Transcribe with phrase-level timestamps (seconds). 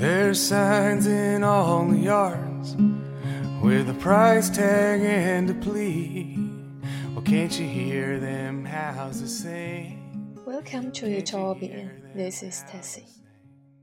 [0.00, 2.74] There's signs in all the yards
[3.62, 6.38] with a price tag and a plea.
[7.12, 9.98] Well, can't you hear them houses sing?
[10.46, 11.90] Welcome to Utopia.
[12.14, 13.04] This is Tessie.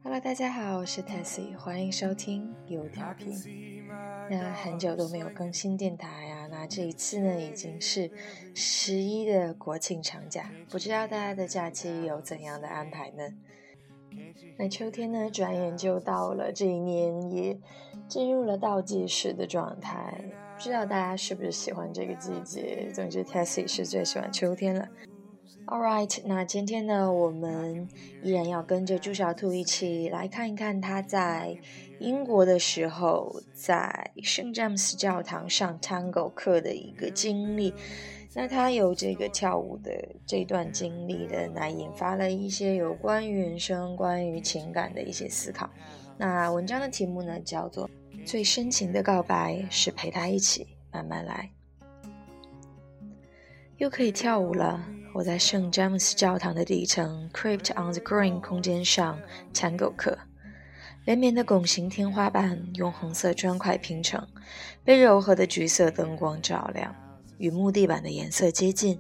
[0.02, 3.86] Hello，大家好，我是 Tessie，欢迎收听有调频。
[4.28, 8.10] 那很久都没有更新电台啊，那这一次呢，已经是
[8.56, 13.36] 十一的国庆长假，不知道大家的假期有怎样的安排呢？
[14.58, 17.58] 那秋天呢，转眼就到了，这一年也
[18.08, 20.14] 进入了倒计时的状态。
[20.56, 22.90] 不知道大家是不是喜欢这个季节？
[22.94, 24.88] 总之，Tessie 是最喜欢秋天了。
[25.68, 27.88] All right，那今天呢，我们
[28.24, 31.58] 依然要跟着朱小兔一起来看一看他在
[32.00, 37.74] 英国的时候，在圣詹姆斯教堂上 Tango 课的一个经历。
[38.34, 39.92] 那他有这个跳舞的
[40.26, 45.70] 这段经历的，那引发了一些有关于人生、关于情感的一些思考。
[46.18, 47.90] 那文章的题目呢，叫做
[48.26, 51.50] 《最深情的告白是陪他一起慢慢来》。
[53.78, 54.84] 又可以跳舞了！
[55.14, 59.20] 我在圣詹姆斯教堂的底层 Crypt on the Green 空间上
[59.54, 60.18] 上狗课，
[61.06, 64.28] 连绵的拱形天花板用红色砖块拼成，
[64.84, 66.96] 被柔和的橘色灯光照亮，
[67.38, 69.00] 与木地板的颜色接近。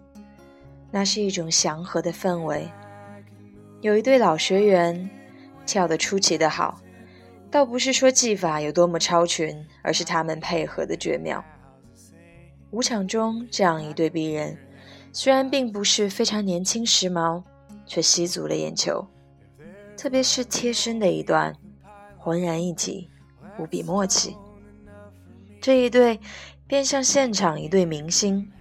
[0.91, 2.69] 那是一种祥和的氛围。
[3.81, 5.09] 有一对老学员
[5.65, 6.81] 跳得出奇的好，
[7.51, 11.43] 倒不是说技法有多么超群，而是他们配合的绝妙。
[12.71, 14.57] 舞场中这样一对璧人。
[15.13, 17.41] 虽然并不是非常年轻时髦，
[17.87, 19.07] 却吸足了眼球。
[19.95, 21.55] 特别是贴身的一段，
[22.17, 23.09] 浑然一体，
[23.57, 24.35] 无比默契。
[25.59, 26.19] 这一对
[26.67, 28.51] 便像现场一对明星。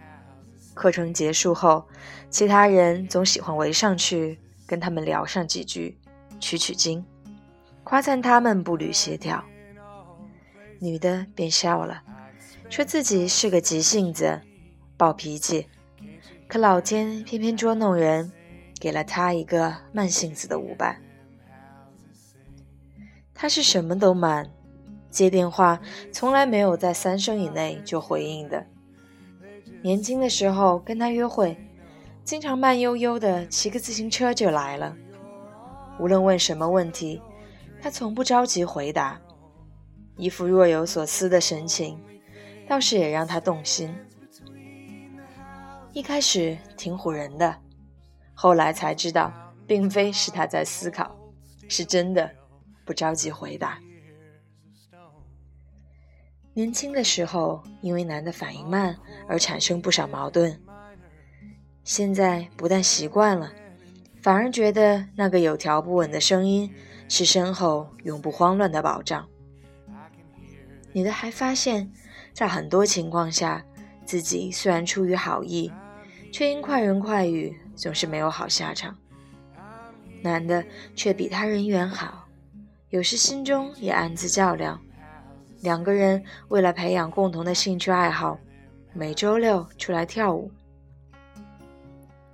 [0.74, 1.86] 课程结束后，
[2.30, 5.98] 其他人总喜欢围上去跟他们聊上几句，
[6.38, 7.04] 取取经，
[7.82, 9.44] 夸赞他们步履协调。
[10.78, 12.02] 女的便笑了，
[12.68, 14.40] 说自己是个急性子，
[14.96, 15.66] 暴脾气。
[16.46, 18.30] 可老天偏偏捉弄人，
[18.78, 21.02] 给了他一个慢性子的舞伴。
[23.34, 24.50] 他是什么都慢，
[25.16, 25.80] 接电话
[26.12, 28.66] 从来没有在三声以内就回应的。
[29.82, 31.56] 年轻的时候跟他约会，
[32.22, 34.94] 经常慢悠悠的骑个自行车就来了。
[35.98, 37.22] 无论问什么问题，
[37.80, 39.18] 他从不着急回答，
[40.18, 41.98] 一副若有所思的神情，
[42.68, 43.94] 倒是也让他动心。
[45.94, 47.56] 一开始挺唬人的，
[48.34, 49.32] 后来才知道，
[49.66, 51.16] 并非是他在思考，
[51.70, 52.30] 是真的
[52.84, 53.78] 不着急回答。
[56.56, 58.96] 年轻的时候，因为男的反应慢
[59.28, 60.58] 而产生不少矛盾，
[61.84, 63.52] 现在不但习惯了，
[64.22, 66.74] 反而觉得那个有条不紊的声音
[67.10, 69.28] 是身后永不慌乱的保障。
[70.94, 71.92] 女的还发现，
[72.32, 73.62] 在很多情况下，
[74.06, 75.70] 自己虽然出于好意。
[76.32, 78.96] 却因快人快语，总是没有好下场。
[80.22, 80.64] 男的
[80.94, 82.26] 却比他人缘好，
[82.88, 84.80] 有时心中也暗自较量。
[85.60, 88.38] 两个人为了培养共同的兴趣爱好，
[88.92, 90.50] 每周六出来跳舞。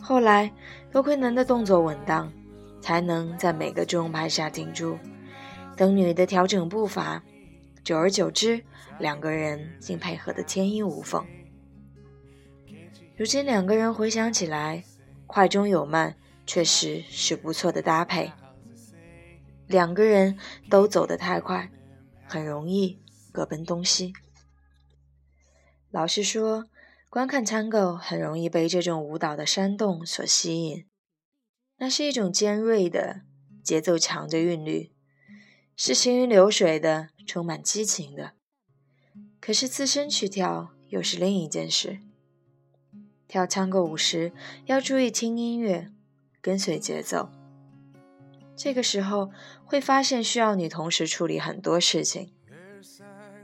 [0.01, 0.53] 后来
[0.91, 2.33] 多亏男的动作稳当，
[2.81, 4.99] 才能在每个重拍下停住，
[5.77, 7.23] 等女的调整步伐。
[7.85, 8.63] 久而久之，
[8.99, 11.25] 两个人竟配合得天衣无缝。
[13.17, 14.85] 如今两个人回想起来，
[15.27, 16.15] 快中有慢，
[16.47, 18.33] 确实是不错的搭配。
[19.67, 20.39] 两个人
[20.69, 21.71] 都走得太快，
[22.27, 23.02] 很容易
[23.33, 24.13] 各奔东西。
[25.91, 26.67] 老实说，
[27.11, 30.87] 观看 Tango 很容易被这种舞蹈的煽动所吸引。
[31.79, 33.23] 那是一种尖锐的
[33.65, 34.93] 节奏，强的韵律，
[35.77, 38.35] 是行云流水的，充满激情的。
[39.41, 41.99] 可是自身去跳，又是另一件事。
[43.27, 44.33] 跳探戈舞时
[44.67, 45.91] 要注意听音乐，
[46.41, 47.31] 跟随节奏。
[48.55, 49.31] 这个时候
[49.65, 52.33] 会发现需要你同时处理很多事情。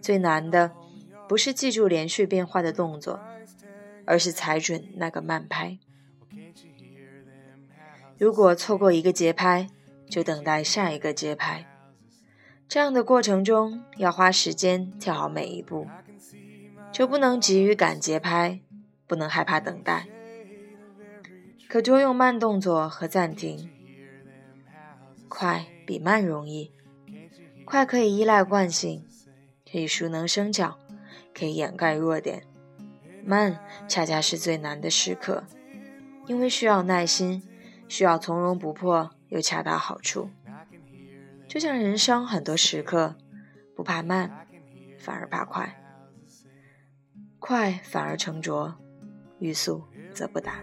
[0.00, 0.73] 最难的
[1.29, 3.21] 不是记住连续变化的动作，
[4.05, 5.79] 而是踩准那个慢拍。
[8.19, 9.69] 如果错过一个节拍，
[10.09, 11.67] 就等待下一个节拍。
[12.69, 15.87] 这样的过程中要花时间跳好每一步，
[16.93, 18.61] 就不能急于赶节拍。
[19.06, 20.06] 不能害怕等待，
[21.67, 23.71] 可多用慢动作和暂停。
[25.31, 26.73] 快比慢容易，
[27.65, 29.07] 快可以依赖惯性，
[29.70, 30.79] 可以熟能生巧，
[31.35, 32.44] 可以掩盖弱点。
[33.25, 35.44] 慢恰恰是最难的时刻，
[36.26, 37.43] 因为需要耐心，
[37.87, 40.31] 需要从容不迫又恰到好处。
[41.47, 43.17] 就像人生很多时刻，
[43.76, 44.47] 不怕慢，
[44.99, 45.82] 反而怕快，
[47.38, 48.75] 快反而沉着，
[49.38, 49.85] 欲速
[50.15, 50.62] 则不达。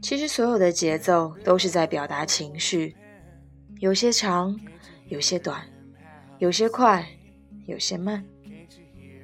[0.00, 2.96] 其实所有的节奏都是在表达情绪，
[3.78, 4.60] 有些长，
[5.06, 5.66] 有些短，
[6.38, 7.06] 有些快，
[7.66, 8.24] 有些慢。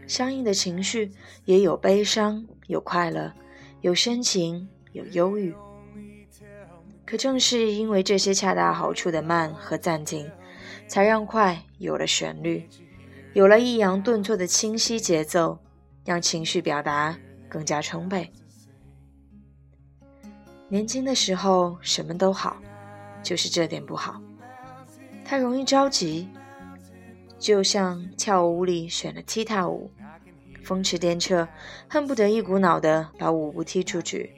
[0.06, 1.10] 相应的情绪
[1.44, 3.32] 也有悲伤，有快乐，
[3.80, 5.54] 有深情，有忧郁。
[7.04, 10.30] 可正是因为这些恰到好处的慢和暂停，
[10.86, 12.68] 才让快有了旋律，
[13.34, 15.58] 有了抑扬顿挫的清晰节奏，
[16.04, 17.18] 让情绪表达
[17.48, 18.32] 更加充沛。
[20.68, 22.60] 年轻的时候什么都好，
[23.22, 24.20] 就是这点不好，
[25.24, 26.28] 他容易着急，
[27.40, 29.90] 就像跳舞里选了踢踏舞。
[30.62, 31.48] 风驰电掣，
[31.88, 34.30] 恨不得一股脑的把舞步踢出去，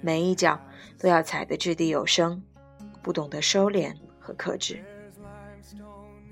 [0.00, 0.60] 每一脚
[0.98, 2.42] 都要踩得掷地有声，
[3.00, 4.82] 不懂得收敛和克制。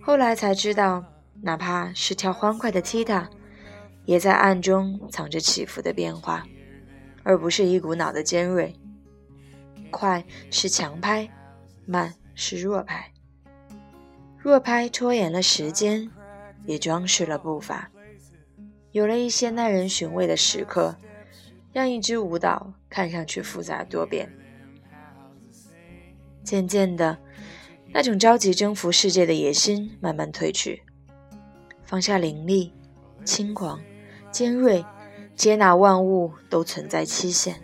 [0.02, 1.04] 后来才知道，
[1.40, 3.30] 哪怕是跳欢快的踢踏，
[4.04, 6.44] 也在暗中藏着起伏的变化，
[7.22, 8.74] 而不是一股脑的尖锐。
[9.92, 11.30] 快是强拍，
[11.86, 13.12] 慢是弱拍。
[14.42, 16.10] 若拍拖延了时间，
[16.64, 17.90] 也装饰了步伐。
[18.92, 20.96] 有了一些耐人寻味的时刻，
[21.72, 24.32] 让一支舞蹈看上去复杂多变。
[26.42, 27.18] 渐渐的，
[27.92, 30.82] 那种着急征服世界的野心慢慢褪去，
[31.84, 32.72] 放下凌厉、
[33.24, 33.80] 轻狂、
[34.32, 34.84] 尖锐，
[35.36, 37.60] 接纳万物都存在期限，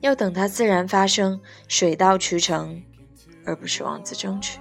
[0.00, 2.82] 要等它自然发生，水到渠成，
[3.44, 4.58] 而不是妄自争取。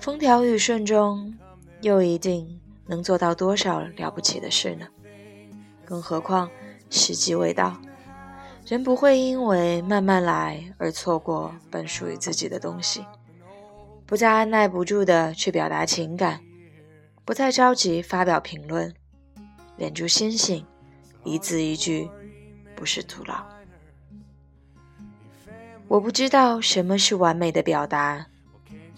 [0.00, 1.38] 风调雨顺中，
[1.82, 2.58] 又一定。
[2.86, 4.84] 能做到多少了不起的事呢？
[5.84, 6.50] 更何况
[6.90, 7.80] 时机未到，
[8.66, 13.06] 人不会因为慢慢来而错过本属于自己的东西。
[14.06, 16.40] 不再按耐不住的去表达情感，
[17.24, 18.92] 不再着急发表评论，
[19.78, 20.66] 敛住心性，
[21.22, 22.10] 一字一句，
[22.74, 23.46] 不是徒劳。
[25.86, 28.26] 我不知道什么是完美的表达，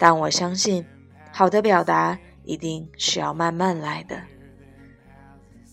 [0.03, 0.85] 但我相信，
[1.31, 2.19] 好的表达。
[2.45, 4.21] 一定是要慢慢来的。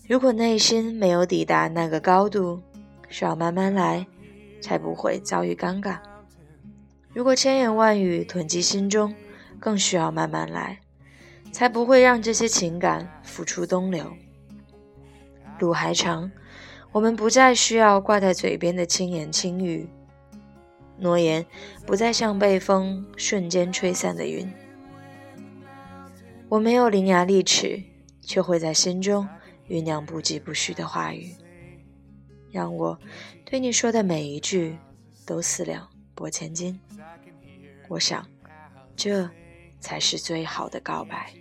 [0.06, 2.62] 如果内心没有抵达那个高度，
[3.08, 4.06] 需要慢慢来，
[4.60, 5.98] 才不会遭遇尴尬。
[7.12, 9.12] 如果千言万语囤积心中，
[9.58, 10.78] 更需要慢慢来，
[11.50, 14.12] 才不会让这些情感付出东流。
[15.58, 16.30] 路还长，
[16.92, 19.90] 我们不再需要挂在嘴边的轻言轻语，
[21.00, 21.44] 诺言
[21.86, 24.50] 不再像被风瞬间吹散的云。
[26.48, 27.82] 我没有伶牙俐齿，
[28.20, 29.28] 却会在心中
[29.68, 31.34] 酝酿不疾不徐的话语，
[32.50, 32.98] 让我
[33.44, 34.76] 对你说的每一句
[35.24, 36.78] 都四两拨千斤。
[37.88, 38.26] 我想，
[38.96, 39.30] 这
[39.78, 41.32] 才是最好的告白。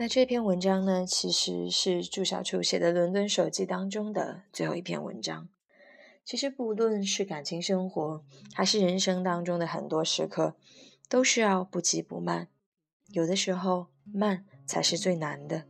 [0.00, 5.48] 那这篇文章呢，其实是朱小楚写的《伦敦手记》当中的最后一篇文章。
[6.24, 8.22] 其实，不论是感情生活，
[8.54, 10.54] 还是人生当中的很多时刻。
[11.08, 12.46] 都需要不急不慢，
[13.08, 15.64] 有的时候慢才是最难的。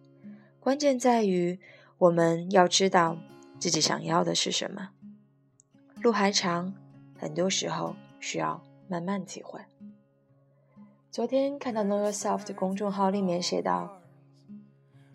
[0.61, 1.58] 关键在于
[1.97, 3.16] 我们要知道
[3.58, 4.90] 自己想要的是什么。
[6.02, 6.75] 路还长，
[7.16, 9.61] 很多时候需要慢慢体会。
[11.11, 14.02] 昨天看到 Know Yourself 的公众号里面写道：“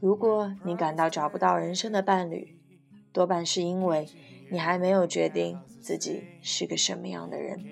[0.03, 2.57] 如果你感到找不到人生的伴侣，
[3.13, 4.05] 多半是因为
[4.51, 7.63] 你还没有决定自己是个什么样的人。”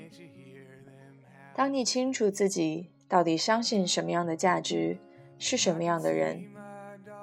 [1.53, 4.97] 当你清楚自己到底相信什么样的价值，
[5.37, 6.45] 是什么样的人，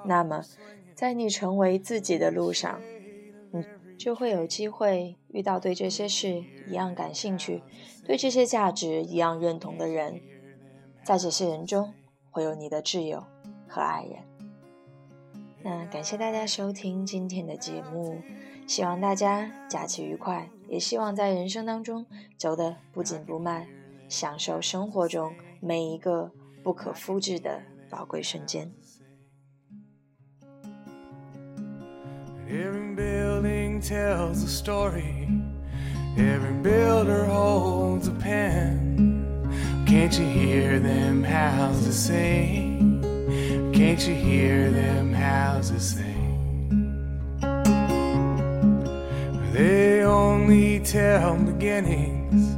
[0.05, 0.45] 那么，
[0.95, 2.79] 在你成为自己的路上，
[3.51, 3.65] 你
[3.97, 7.63] 就会有机会遇到对这些事一样感兴趣、
[8.05, 10.21] 对这些价值一样认同的人。
[11.03, 11.95] 在这些人中，
[12.31, 13.25] 会有你的挚友
[13.67, 14.28] 和爱人。
[15.63, 18.21] 那感谢大家收听今天的节目，
[18.67, 23.67] 希望大家假期愉快，也希望在人生当中走得不紧不慢。
[24.09, 27.61] 享受生活中每一个不可复制的
[27.91, 28.73] 宝贵瞬间。
[32.49, 35.29] Every building tells a story.
[36.17, 39.27] Every builder holds a pen.
[39.87, 42.68] Can't you hear them houses sing?
[43.99, 47.41] Can't you hear them houses sing?
[49.53, 52.57] They only tell beginnings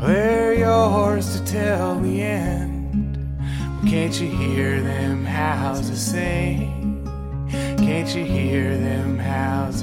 [0.00, 3.18] they're yours to tell the end.
[3.88, 7.04] Can't you hear them houses sing?
[7.78, 9.75] Can't you hear them houses